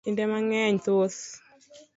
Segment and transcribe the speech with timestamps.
[0.03, 1.19] Kinde mang'eny thoth